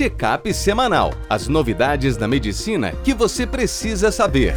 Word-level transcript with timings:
Check-up 0.00 0.54
semanal. 0.54 1.12
As 1.28 1.46
novidades 1.46 2.16
da 2.16 2.26
medicina 2.26 2.92
que 3.04 3.12
você 3.12 3.46
precisa 3.46 4.10
saber. 4.10 4.54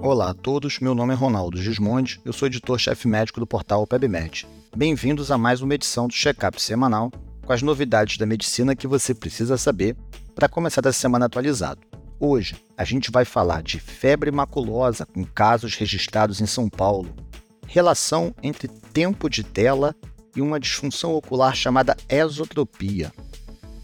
Olá 0.00 0.30
a 0.30 0.34
todos, 0.34 0.78
meu 0.78 0.94
nome 0.94 1.12
é 1.12 1.16
Ronaldo 1.16 1.60
Gismondi, 1.60 2.20
eu 2.24 2.32
sou 2.32 2.46
editor-chefe 2.46 3.08
médico 3.08 3.40
do 3.40 3.46
portal 3.48 3.84
PebMed. 3.84 4.46
Bem-vindos 4.76 5.32
a 5.32 5.36
mais 5.36 5.60
uma 5.60 5.74
edição 5.74 6.06
do 6.06 6.14
Check-up 6.14 6.62
semanal 6.62 7.10
com 7.44 7.52
as 7.52 7.62
novidades 7.62 8.16
da 8.16 8.26
medicina 8.26 8.76
que 8.76 8.86
você 8.86 9.12
precisa 9.12 9.56
saber 9.56 9.96
para 10.36 10.48
começar 10.48 10.82
essa 10.86 10.92
semana 10.92 11.26
atualizado. 11.26 11.80
Hoje 12.18 12.56
a 12.78 12.84
gente 12.84 13.10
vai 13.10 13.26
falar 13.26 13.62
de 13.62 13.78
febre 13.78 14.30
maculosa 14.30 15.04
com 15.04 15.22
casos 15.22 15.74
registrados 15.74 16.40
em 16.40 16.46
São 16.46 16.66
Paulo, 16.66 17.14
relação 17.66 18.34
entre 18.42 18.68
tempo 18.68 19.28
de 19.28 19.44
tela 19.44 19.94
e 20.34 20.40
uma 20.40 20.58
disfunção 20.58 21.14
ocular 21.14 21.54
chamada 21.54 21.94
esotropia, 22.08 23.12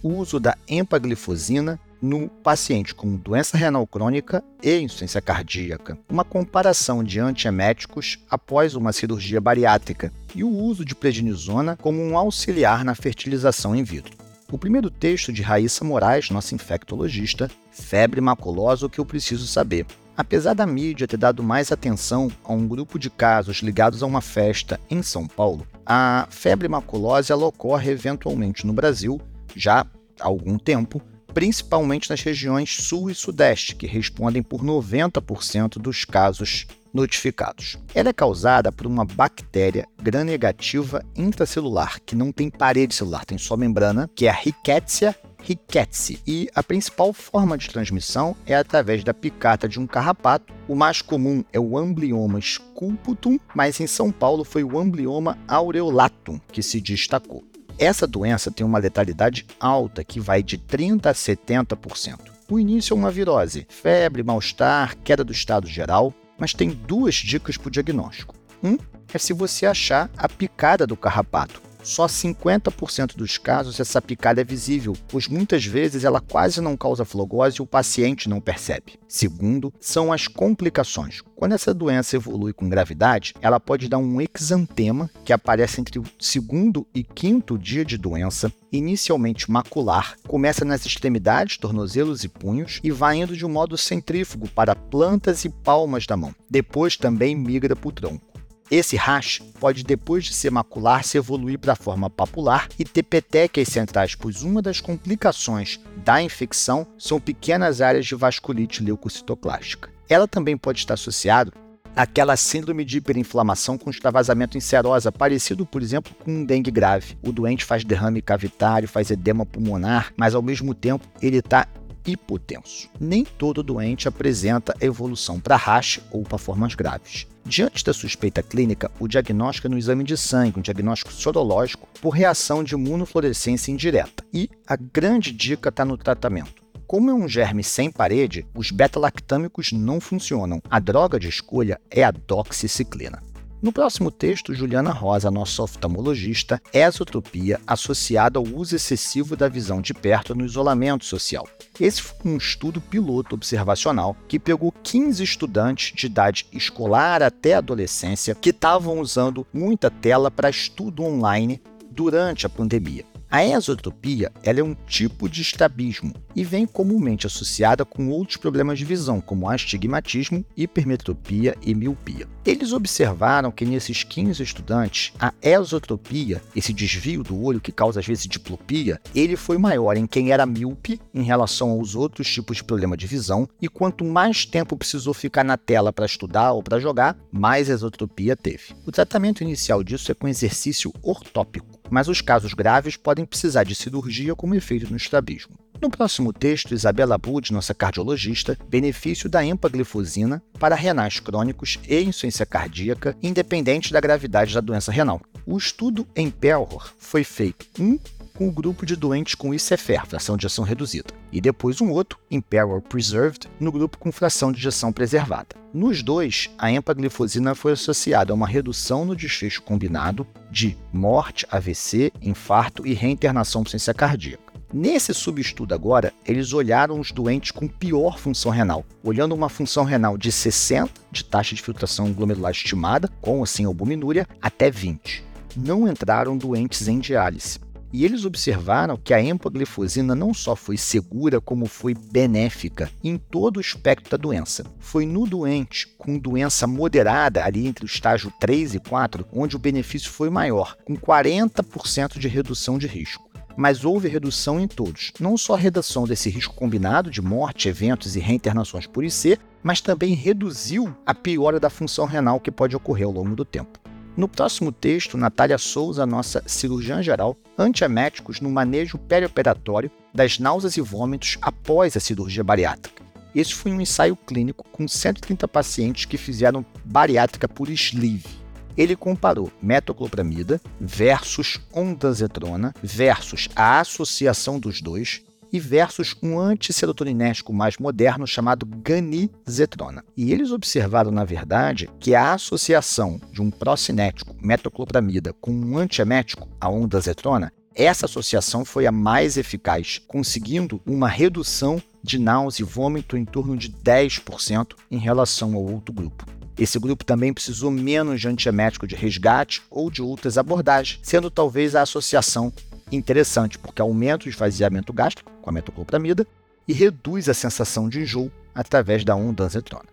uso 0.03 0.41
da 0.41 0.57
empaglifosina 0.67 1.79
no 2.01 2.29
paciente 2.29 2.95
com 2.95 3.17
doença 3.17 3.57
renal 3.57 3.87
crônica 3.87 4.43
e 4.63 4.79
insuficiência 4.79 5.21
cardíaca, 5.21 5.99
uma 6.09 6.25
comparação 6.25 7.05
de 7.05 7.21
antieméticos 7.21 8.19
após 8.31 8.75
uma 8.75 8.93
cirurgia 8.93 9.43
bariátrica 9.43 10.11
e 10.35 10.43
o 10.43 10.49
uso 10.49 10.87
de 10.87 10.95
prednisona 10.95 11.77
como 11.77 12.03
um 12.03 12.17
auxiliar 12.17 12.83
na 12.83 12.95
fertilização 12.95 13.77
in 13.77 13.85
vitro. 13.85 14.22
O 14.53 14.59
primeiro 14.59 14.91
texto 14.91 15.33
de 15.33 15.41
Raíssa 15.41 15.83
Moraes, 15.83 16.29
nossa 16.29 16.55
infectologista, 16.55 17.51
Febre 17.71 18.21
maculosa, 18.21 18.85
o 18.85 18.91
que 18.91 18.99
eu 19.01 19.07
preciso 19.07 19.47
saber. 19.47 19.87
Apesar 20.15 20.53
da 20.53 20.67
mídia 20.67 21.09
ter 21.09 21.17
dado 21.17 21.43
mais 21.43 21.73
atenção 21.73 22.31
a 22.45 22.53
um 22.53 22.69
grupo 22.69 22.99
de 22.99 23.09
casos 23.09 23.63
ligados 23.63 24.03
a 24.03 24.07
uma 24.07 24.21
festa 24.21 24.79
em 24.91 25.03
São 25.03 25.27
Paulo, 25.27 25.67
a 25.87 26.29
febre 26.29 26.69
maculosa 26.69 27.33
ela 27.33 27.47
ocorre 27.47 27.93
eventualmente 27.93 28.67
no 28.67 28.75
Brasil 28.75 29.19
já 29.57 29.87
há 30.21 30.27
algum 30.27 30.59
tempo, 30.59 31.01
principalmente 31.33 32.11
nas 32.11 32.21
regiões 32.21 32.77
sul 32.77 33.09
e 33.09 33.15
sudeste, 33.15 33.75
que 33.75 33.87
respondem 33.87 34.43
por 34.43 34.63
90% 34.63 35.79
dos 35.79 36.05
casos 36.05 36.67
notificados. 36.93 37.79
Ela 37.95 38.11
é 38.11 38.13
causada 38.13 38.71
por 38.71 38.87
uma 38.87 39.05
bactéria 39.05 39.87
gram-negativa 40.01 41.05
intracelular, 41.17 42.01
que 42.05 42.15
não 42.15 42.33
tem 42.33 42.51
parede 42.51 42.95
celular, 42.95 43.25
tem 43.25 43.39
só 43.39 43.57
membrana, 43.57 44.11
que 44.15 44.27
é 44.27 44.31
a 44.31 44.35
Rickettsia 44.35 45.17
rickettsii. 45.43 46.21
E 46.27 46.49
a 46.55 46.63
principal 46.63 47.13
forma 47.13 47.59
de 47.59 47.69
transmissão 47.69 48.37
é 48.47 48.55
através 48.55 49.05
da 49.05 49.13
picada 49.13 49.69
de 49.69 49.79
um 49.79 49.87
carrapato. 49.87 50.53
O 50.69 50.75
mais 50.75 51.03
comum 51.03 51.45
é 51.53 51.61
o 51.61 51.77
amblioma 51.77 52.41
sculputum, 52.41 53.39
mas 53.55 53.81
em 53.81 53.87
São 53.87 54.11
Paulo 54.11 54.45
foi 54.45 54.65
o 54.65 54.79
amblioma 54.79 55.37
aureolatum 55.49 56.41
que 56.51 56.63
se 56.63 56.81
destacou. 56.81 57.45
Essa 57.79 58.07
doença 58.07 58.51
tem 58.51 58.65
uma 58.65 58.79
letalidade 58.79 59.47
alta, 59.59 60.05
que 60.05 60.21
vai 60.21 60.43
de 60.43 60.59
30% 60.59 61.07
a 61.07 61.13
70%. 61.13 62.19
O 62.49 62.61
início 62.61 62.93
é 62.93 62.97
uma 62.97 63.11
virose, 63.11 63.67
febre, 63.69 64.23
mal-estar, 64.23 64.97
queda 65.03 65.25
do 65.25 65.33
estado 65.33 65.67
geral, 65.67 66.13
mas 66.39 66.53
tem 66.53 66.71
duas 66.71 67.15
dicas 67.15 67.57
para 67.57 67.69
o 67.69 67.71
diagnóstico. 67.71 68.35
Um 68.63 68.77
é 69.13 69.19
se 69.19 69.33
você 69.33 69.67
achar 69.67 70.11
a 70.17 70.29
picada 70.29 70.87
do 70.87 70.97
carrapato. 70.97 71.61
Só 71.83 72.07
50% 72.07 73.17
dos 73.17 73.39
casos 73.39 73.81
essa 73.81 74.01
picada 74.01 74.41
é 74.41 74.45
visível, 74.45 74.97
pois 75.09 75.27
muitas 75.27 75.65
vezes 75.65 76.05
ela 76.05 76.21
quase 76.21 76.61
não 76.61 76.77
causa 76.77 77.05
flogose 77.05 77.57
e 77.59 77.63
o 77.63 77.67
paciente 77.67 78.29
não 78.29 78.41
percebe. 78.41 78.99
Segundo, 79.09 79.73
são 79.81 80.13
as 80.13 80.29
complicações. 80.29 81.21
Quando 81.35 81.55
essa 81.55 81.75
doença 81.75 82.17
evolui 82.17 82.53
com 82.53 82.69
gravidade, 82.69 83.35
ela 83.43 83.59
pode 83.59 83.89
dar 83.89 83.99
um 83.99 84.19
exantema 84.21 85.11
que 85.25 85.33
aparece 85.33 85.81
entre 85.81 85.99
o 85.99 86.05
segundo 86.21 86.87
e 86.95 87.03
quinto 87.03 87.59
dia 87.59 87.85
de 87.85 87.99
doença, 87.99 88.53
inicialmente 88.71 89.51
macular, 89.51 90.17
começa 90.27 90.65
nas 90.65 90.87
extremidades, 90.87 91.59
tornozelos 91.59 92.23
e 92.23 92.29
punhos 92.29 92.81
e 92.83 92.91
vai 92.91 93.17
indo 93.17 93.37
de 93.37 93.45
um 93.45 93.51
modo 93.51 93.77
centrífugo 93.77 94.49
para 94.49 94.77
plantas 94.77 95.45
e 95.45 95.49
palmas 95.49 96.07
da 96.07 96.17
mão. 96.17 96.35
Depois 96.49 96.97
também 96.97 97.35
migra 97.35 97.75
para 97.75 97.89
o 97.89 97.93
tronco. 97.93 98.32
Esse 98.73 98.97
rash 98.97 99.43
pode, 99.61 99.85
depois 99.85 100.25
de 100.25 100.33
ser 100.33 100.51
macular, 100.51 101.05
se 101.05 101.19
evoluir 101.19 101.59
para 101.59 101.75
a 101.75 101.77
forma 101.77 102.09
papular 102.09 102.71
e 102.79 102.87
ter 102.87 103.03
petequias 103.03 103.69
centrais, 103.69 104.15
pois 104.15 104.43
uma 104.43 104.63
das 104.63 104.81
complicações 104.81 105.79
da 106.03 106.23
infecção 106.23 106.87
são 106.97 107.21
pequenas 107.21 107.83
áreas 107.83 108.07
de 108.07 108.15
vasculite 108.15 108.83
leucocitoclástica. 108.83 109.91
Ela 110.09 110.27
também 110.27 110.57
pode 110.57 110.79
estar 110.79 110.95
associada 110.95 111.53
àquela 111.95 112.35
síndrome 112.35 112.83
de 112.83 112.97
hiperinflamação 112.97 113.77
com 113.77 113.91
extravasamento 113.91 114.57
em 114.57 114.61
serosa, 114.61 115.13
parecido, 115.13 115.67
por 115.67 115.83
exemplo, 115.83 116.15
com 116.25 116.31
um 116.31 116.43
dengue 116.43 116.71
grave. 116.71 117.19
O 117.23 117.31
doente 117.31 117.67
faz 117.67 117.85
derrame 117.85 118.23
cavitário, 118.23 118.89
faz 118.89 119.11
edema 119.11 119.45
pulmonar, 119.45 120.15
mas 120.17 120.35
ao 120.35 120.41
mesmo 120.41 120.75
tempo 120.75 121.07
ele 121.21 121.37
está 121.37 121.69
hipotenso. 122.07 122.89
Nem 123.01 123.25
todo 123.25 123.63
doente 123.63 124.09
apresenta 124.09 124.77
evolução 124.81 125.41
para 125.41 125.57
rash 125.57 126.01
ou 126.11 126.23
para 126.23 126.39
formas 126.39 126.75
graves. 126.75 127.27
Diante 127.45 127.85
da 127.85 127.93
suspeita 127.93 128.43
clínica, 128.43 128.91
o 129.01 129.09
diagnóstico 129.09 129.67
é 129.67 129.71
no 129.71 129.79
exame 129.79 130.05
de 130.05 130.17
sangue, 130.17 130.59
um 130.59 130.63
diagnóstico 130.63 131.13
sorológico 131.13 131.89
por 132.01 132.11
reação 132.11 132.63
de 132.63 132.75
imunofluorescência 132.75 133.73
indireta. 133.73 134.25
E 134.33 134.49
a 134.67 134.77
grande 134.77 135.33
dica 135.33 135.69
está 135.69 135.85
no 135.85 135.97
tratamento. 135.97 136.63
Como 136.87 137.11
é 137.11 137.15
um 137.15 137.27
germe 137.27 137.65
sem 137.65 137.91
parede, 137.91 138.47
os 138.55 138.71
beta-lactâmicos 138.71 139.73
não 139.73 140.01
funcionam. 140.01 140.61
A 140.71 140.79
droga 140.79 141.19
de 141.19 141.29
escolha 141.29 141.81
é 141.91 142.05
a 142.05 142.11
doxiciclina. 142.11 143.23
No 143.63 143.73
próximo 143.73 144.11
texto, 144.11 144.53
Juliana 144.53 144.91
Rosa, 144.91 145.31
nossa 145.31 145.63
oftalmologista, 145.63 146.61
esotropia 146.73 147.61
associada 147.65 148.37
ao 148.37 148.45
uso 148.45 148.75
excessivo 148.75 149.37
da 149.37 149.49
visão 149.49 149.81
de 149.81 149.95
perto 149.95 150.35
no 150.35 150.45
isolamento 150.45 151.05
social. 151.05 151.47
Esse 151.79 152.03
foi 152.03 152.33
um 152.33 152.37
estudo 152.37 152.81
piloto 152.81 153.37
observacional 153.37 154.17
que 154.27 154.41
pegou 154.41 154.75
15 154.83 155.23
estudantes 155.23 155.95
de 155.95 156.07
idade 156.07 156.45
escolar 156.53 157.23
até 157.23 157.55
adolescência 157.55 158.35
que 158.35 158.51
estavam 158.51 158.99
usando 158.99 159.47
muita 159.55 159.89
tela 159.89 160.29
para 160.29 160.51
estudo 160.51 161.05
online 161.05 161.63
durante 161.89 162.45
a 162.47 162.49
pandemia. 162.49 163.05
A 163.35 163.47
esotropia 163.47 164.31
é 164.43 164.63
um 164.63 164.75
tipo 164.75 165.27
de 165.27 165.41
estrabismo 165.41 166.13
e 166.37 166.45
vem 166.45 166.67
comumente 166.67 167.27
associada 167.27 167.83
com 167.83 168.11
outros 168.11 168.37
problemas 168.37 168.79
de 168.79 168.85
visão, 168.85 169.23
como 169.23 169.49
astigmatismo, 169.49 170.45
hipermetropia 170.55 171.57
e 171.63 171.75
miopia. 171.75 172.29
Eles 172.45 172.75
observaram 172.75 173.51
que 173.51 173.65
nesses 173.65 174.05
15 174.05 174.43
estudantes, 174.43 175.15
a 175.19 175.33
esotropia, 175.41 176.43
esse 176.55 176.75
desvio 176.75 177.23
do 177.23 177.43
olho 177.43 177.59
que 177.59 177.73
causa 177.73 178.01
às 178.01 178.07
vezes 178.07 178.27
diplopia, 178.27 179.01
ele 179.15 179.35
foi 179.35 179.57
maior 179.57 179.97
em 179.97 180.07
quem 180.07 180.31
era 180.31 180.45
míope 180.45 181.01
em 181.15 181.23
relação 181.23 181.71
aos 181.71 181.95
outros 181.95 182.31
tipos 182.31 182.59
de 182.59 182.65
problema 182.65 182.99
de 182.99 183.07
visão, 183.07 183.49
e 183.63 183.67
quanto 183.67 184.05
mais 184.05 184.45
tempo 184.45 184.77
precisou 184.77 185.15
ficar 185.15 185.43
na 185.43 185.57
tela 185.57 185.91
para 185.91 186.05
estudar 186.05 186.53
ou 186.53 186.63
para 186.63 186.79
jogar, 186.79 187.17
mais 187.33 187.71
esotropia 187.71 188.37
teve. 188.37 188.75
O 188.85 188.93
tratamento 188.93 189.43
inicial 189.43 189.83
disso 189.83 190.13
é 190.13 190.15
com 190.15 190.29
exercício 190.29 190.93
ortópico 191.03 191.81
mas 191.93 192.09
os 192.09 192.23
casos 192.23 192.55
graves 192.55 192.97
podem 192.97 193.22
precisar 193.27 193.65
de 193.65 193.75
cirurgia 193.75 194.35
como 194.35 194.55
efeito 194.55 194.91
no 194.91 194.97
estrabismo. 194.97 195.57
No 195.81 195.91
próximo 195.91 196.33
texto, 196.33 196.75
Isabela 196.75 197.19
Bud, 197.19 197.53
nossa 197.53 197.75
cardiologista, 197.75 198.57
benefício 198.69 199.29
da 199.29 199.45
empaglifosina 199.45 200.41
para 200.59 200.77
renais 200.77 201.19
crônicos 201.19 201.81
e 201.89 202.01
insuficiência 202.01 202.47
cardíaca, 202.47 203.17
independente 203.21 203.93
da 203.93 204.01
gravidade 204.01 204.55
da 204.55 204.61
doença 204.61 204.93
renal. 204.93 205.21
O 205.45 205.59
estudo 205.59 206.07
em 206.15 206.31
Pelhor 206.31 206.93
foi 206.99 207.25
feito 207.25 207.67
um 207.81 207.99
com 208.35 208.49
o 208.49 208.53
grupo 208.53 208.87
de 208.87 208.97
doentes 208.97 209.35
com 209.35 209.55
ICFR, 209.55 210.07
fração 210.07 210.37
de 210.37 210.47
ação 210.47 210.65
reduzida, 210.65 211.13
e 211.31 211.41
depois 211.41 211.81
um 211.81 211.91
outro, 211.91 212.19
Imperial 212.31 212.81
Preserved, 212.81 213.49
no 213.61 213.73
grupo 213.73 213.99
com 213.99 214.11
fração 214.11 214.53
de 214.53 214.59
ejeção 214.59 214.93
preservada. 214.93 215.57
Nos 215.73 216.03
dois, 216.03 216.51
a 216.59 216.71
empaglifosina 216.71 217.55
foi 217.55 217.73
associada 217.73 218.33
a 218.33 218.35
uma 218.35 218.47
redução 218.47 219.05
no 219.05 219.17
desfecho 219.17 219.63
combinado 219.63 220.27
de 220.51 220.77
morte, 220.93 221.47
AVC, 221.51 222.13
infarto 222.21 222.87
e 222.87 222.93
reinternação 222.93 223.63
por 223.63 223.71
ciência 223.71 223.95
cardíaca. 223.95 224.53
Nesse 224.73 225.13
subestudo 225.13 225.75
agora, 225.75 226.15
eles 226.27 226.55
olharam 226.55 226.99
os 226.99 227.13
doentes 227.13 227.51
com 227.51 227.69
pior 227.69 228.19
função 228.19 228.51
renal, 228.51 228.87
olhando 229.05 229.35
uma 229.35 229.51
função 229.51 229.85
renal 229.85 230.17
de 230.17 230.33
60 230.33 230.91
de 231.11 231.25
taxa 231.25 231.55
de 231.55 231.61
filtração 231.61 232.11
glomerular 232.11 232.53
estimada, 232.53 233.11
com 233.21 233.41
ou 233.41 233.47
sem 233.47 233.67
albuminúria, 233.67 234.27
até 234.41 234.71
20. 234.71 235.23
Não 235.55 235.87
entraram 235.87 236.39
doentes 236.39 236.89
em 236.89 236.99
diálise. 236.99 237.59
E 237.93 238.05
eles 238.07 238.25
observaram 238.25 238.97
que 238.97 239.13
a 239.13 239.23
empaglifosina 239.23 240.15
não 240.15 240.33
só 240.33 240.57
foi 240.57 240.79
segura, 240.79 241.41
como 241.43 241.67
foi 241.67 241.95
benéfica 241.95 242.91
em 243.05 243.19
todo 243.19 243.59
o 243.59 243.61
espectro 243.61 244.11
da 244.11 244.17
doença. 244.17 244.65
Foi 244.79 245.05
no 245.05 245.27
doente 245.27 245.87
com 245.99 246.19
doença 246.19 246.67
moderada, 246.67 247.45
ali 247.45 247.67
entre 247.67 247.85
o 247.85 247.87
estágio 247.87 248.33
3 248.41 248.77
e 248.77 248.81
4, 248.81 249.27
onde 249.31 249.57
o 249.57 249.59
benefício 249.59 250.11
foi 250.11 250.31
maior, 250.31 250.75
com 250.87 250.97
40% 250.97 252.19
de 252.19 252.29
redução 252.29 252.79
de 252.79 252.87
risco. 252.87 253.31
mas 253.55 253.85
houve 253.85 254.09
redução 254.09 254.59
em 254.59 254.67
todos. 254.67 255.13
Não 255.21 255.37
só 255.37 255.55
redução 255.55 256.07
desse 256.07 256.31
risco 256.31 256.55
combinado 256.55 257.11
de 257.11 257.21
morte, 257.21 257.69
eventos 257.69 258.17
e 258.17 258.19
reinternações 258.19 258.87
por 258.87 259.05
IC, 259.05 259.39
mas 259.63 259.83
também 259.83 260.15
reduziu 260.15 260.97
a 261.05 261.15
piora 261.15 261.61
da 261.61 261.69
função 261.69 262.07
renal 262.07 262.41
que 262.41 262.51
pode 262.51 262.75
ocorrer 262.75 263.07
ao 263.07 263.13
longo 263.13 263.37
do 263.37 263.45
tempo. 263.45 263.82
No 264.15 264.29
próximo 264.29 264.71
texto, 264.71 265.17
Natália 265.17 265.57
Souza, 265.57 266.05
nossa 266.05 266.43
cirurgiã 266.47 267.03
geral, 267.03 267.37
antieméticos 267.57 268.41
no 268.41 268.51
manejo 268.51 268.99
perioperatório 268.99 269.91
das 270.13 270.39
náuseas 270.39 270.77
e 270.77 270.83
vômitos 270.83 271.39
após 271.41 271.97
a 271.97 272.01
cirurgia 272.01 272.45
bariátrica. 272.45 273.03
Esse 273.35 273.55
foi 273.55 273.73
um 273.73 273.81
ensaio 273.81 274.15
clínico 274.15 274.67
com 274.71 274.87
130 274.87 275.49
pacientes 275.49 276.05
que 276.05 276.19
fizeram 276.19 276.65
bariátrica 276.85 277.49
por 277.49 277.71
sleeve. 277.71 278.29
Ele 278.77 278.95
comparou 278.95 279.51
metoclopramida 279.63 280.61
versus 280.79 281.59
ondansetrona 281.73 282.75
versus 282.83 283.49
a 283.57 283.81
associação 283.81 284.59
dos 284.59 284.83
dois 284.83 285.23
e 285.53 285.61
versus 285.61 286.17
um 286.23 286.39
antiserotoninético 286.39 287.53
mais 287.53 287.77
moderno 287.77 288.27
chamado 288.27 288.65
ganizetrona. 288.65 290.05
E 290.17 290.33
eles 290.33 290.51
observaram, 290.51 291.11
na 291.11 291.25
verdade, 291.25 291.91
que 292.01 292.15
a 292.15 292.33
associação 292.33 293.21
de 293.31 293.43
um 293.43 293.51
procinético, 293.51 294.35
metoclopramida, 294.41 295.33
com 295.35 295.53
um 295.53 295.77
antiemético, 295.77 296.49
a 296.61 296.71
ondansetrona, 296.71 297.53
essa 297.75 298.07
associação 298.07 298.65
foi 298.65 298.87
a 298.87 298.93
mais 298.93 299.37
eficaz, 299.37 299.99
conseguindo 300.07 300.81
uma 300.87 301.09
redução 301.09 301.81
de 302.03 302.19
náusea 302.19 302.63
e 302.63 302.67
vômito 302.67 303.17
em 303.17 303.25
torno 303.25 303.57
de 303.57 303.71
10% 303.71 304.75
em 304.91 304.99
relação 304.99 305.55
ao 305.55 305.65
outro 305.65 305.95
grupo. 305.95 306.27
Esse 306.59 306.79
grupo 306.79 307.05
também 307.05 307.33
precisou 307.33 307.71
menos 307.71 308.21
de 308.21 308.29
antiemético 308.29 308.87
de 308.87 308.95
resgate 308.95 309.63
ou 309.71 309.91
de 309.91 310.03
outras 310.03 310.37
abordagens, 310.37 311.01
sendo 311.03 311.31
talvez 311.31 311.75
a 311.75 311.83
associação 311.83 312.53
interessante, 312.97 313.59
porque 313.59 313.83
aumenta 313.83 314.27
o 314.27 314.29
esvaziamento 314.29 314.93
gástrico 314.93 315.33
com 315.41 315.51
a 315.51 315.53
metoclopramida 315.53 316.27
e 316.67 316.73
reduz 316.73 317.29
a 317.29 317.35
sensação 317.35 317.89
de 317.89 318.01
enjoo 318.01 318.31
através 318.55 319.05
da 319.05 319.17
ondansetrona. 319.17 319.89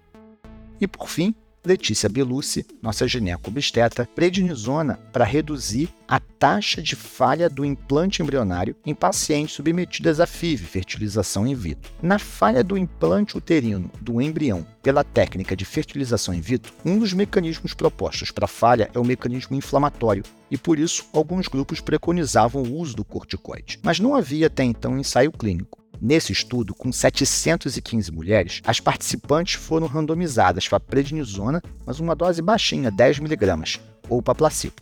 E 0.80 0.88
por 0.88 1.10
fim, 1.10 1.34
Letícia 1.66 2.08
Belucci, 2.08 2.66
nossa 2.82 3.06
gineco-obstetra, 3.06 4.08
prednisona 4.16 4.96
para 5.12 5.26
reduzir 5.26 5.90
a 6.08 6.20
taxa 6.20 6.82
de 6.82 6.96
falha 6.96 7.50
do 7.50 7.66
implante 7.66 8.22
embrionário 8.22 8.76
em 8.86 8.96
pacientes 8.96 9.56
submetidas 9.56 10.22
a 10.22 10.26
FIV, 10.26 10.66
fertilização 10.66 11.46
in 11.46 11.54
vitro. 11.54 11.92
Na 12.02 12.18
falha 12.18 12.64
do 12.64 12.78
implante 12.78 13.38
uterino 13.38 13.92
do 14.00 14.22
embrião 14.22 14.66
pela 14.82 15.04
técnica 15.04 15.56
de 15.56 15.66
fertilização 15.66 16.34
in 16.34 16.40
vitro, 16.40 16.74
um 16.86 16.98
dos 16.98 17.12
mecanismos 17.12 17.74
propostos 17.74 18.32
para 18.32 18.48
falha 18.48 18.90
é 18.94 18.98
o 18.98 19.06
mecanismo 19.06 19.56
inflamatório, 19.56 20.24
e 20.50 20.58
por 20.58 20.80
isso 20.80 21.06
alguns 21.14 21.48
grupos 21.48 21.82
preconizavam 21.82 22.64
o 22.64 22.78
uso 22.78 22.96
do 22.96 23.04
corticoide. 23.04 23.80
Mas 23.84 24.00
não 24.00 24.16
havia 24.16 24.48
até 24.48 24.64
então 24.64 24.98
ensaio 24.98 25.32
clínico. 25.32 25.79
Nesse 26.02 26.32
estudo, 26.32 26.74
com 26.74 26.92
715 26.92 28.12
mulheres, 28.12 28.62
as 28.66 28.80
participantes 28.80 29.56
foram 29.56 29.86
randomizadas 29.86 30.68
para 30.68 30.80
prednisona, 30.80 31.62
mas 31.86 32.00
uma 32.00 32.16
dose 32.16 32.42
baixinha, 32.42 32.92
10mg, 32.92 33.80
ou 34.08 34.22
para 34.22 34.36
placebo. 34.36 34.76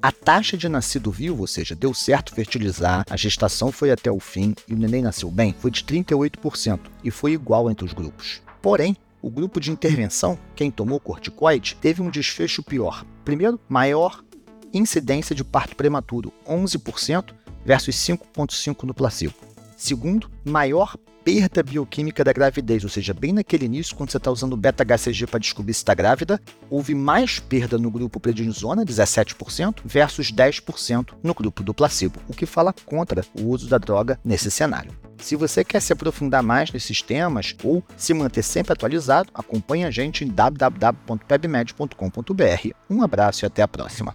A 0.00 0.10
taxa 0.10 0.56
de 0.56 0.68
nascido 0.68 1.10
vivo, 1.10 1.40
ou 1.40 1.46
seja, 1.46 1.74
deu 1.74 1.92
certo 1.92 2.34
fertilizar, 2.34 3.04
a 3.08 3.16
gestação 3.16 3.70
foi 3.70 3.90
até 3.90 4.10
o 4.10 4.18
fim 4.20 4.54
e 4.66 4.74
o 4.74 4.76
neném 4.78 5.02
nasceu 5.02 5.30
bem, 5.30 5.54
foi 5.58 5.70
de 5.70 5.82
38% 5.84 6.80
e 7.04 7.10
foi 7.10 7.32
igual 7.32 7.70
entre 7.70 7.84
os 7.84 7.92
grupos. 7.92 8.42
Porém, 8.60 8.96
o 9.20 9.30
grupo 9.30 9.60
de 9.60 9.70
intervenção, 9.70 10.38
quem 10.56 10.70
tomou 10.70 10.98
corticoide, 10.98 11.76
teve 11.80 12.02
um 12.02 12.10
desfecho 12.10 12.62
pior. 12.62 13.04
Primeiro, 13.24 13.60
maior 13.68 14.24
incidência 14.72 15.34
de 15.34 15.44
parto 15.44 15.76
prematuro, 15.76 16.32
11% 16.48 17.32
versus 17.64 17.94
5,5% 17.94 18.82
no 18.82 18.94
placebo. 18.94 19.51
Segundo, 19.82 20.30
maior 20.44 20.96
perda 21.24 21.60
bioquímica 21.60 22.22
da 22.22 22.32
gravidez, 22.32 22.84
ou 22.84 22.88
seja, 22.88 23.12
bem 23.12 23.32
naquele 23.32 23.64
início, 23.64 23.96
quando 23.96 24.12
você 24.12 24.16
está 24.16 24.30
usando 24.30 24.56
beta-HCG 24.56 25.26
para 25.26 25.40
descobrir 25.40 25.74
se 25.74 25.80
está 25.80 25.92
grávida, 25.92 26.40
houve 26.70 26.94
mais 26.94 27.40
perda 27.40 27.76
no 27.76 27.90
grupo 27.90 28.20
prednisona, 28.20 28.86
17%, 28.86 29.80
versus 29.84 30.30
10% 30.30 31.14
no 31.20 31.34
grupo 31.34 31.64
do 31.64 31.74
placebo, 31.74 32.20
o 32.28 32.32
que 32.32 32.46
fala 32.46 32.72
contra 32.86 33.26
o 33.34 33.48
uso 33.48 33.68
da 33.68 33.76
droga 33.76 34.20
nesse 34.24 34.52
cenário. 34.52 34.92
Se 35.18 35.34
você 35.34 35.64
quer 35.64 35.82
se 35.82 35.92
aprofundar 35.92 36.44
mais 36.44 36.70
nesses 36.70 37.02
temas 37.02 37.56
ou 37.64 37.82
se 37.96 38.14
manter 38.14 38.44
sempre 38.44 38.74
atualizado, 38.74 39.32
acompanhe 39.34 39.84
a 39.84 39.90
gente 39.90 40.24
em 40.24 40.28
www.pebmed.com.br. 40.28 42.68
Um 42.88 43.02
abraço 43.02 43.44
e 43.44 43.46
até 43.46 43.62
a 43.62 43.68
próxima. 43.68 44.14